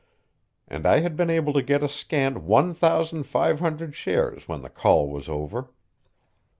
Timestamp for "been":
1.15-1.29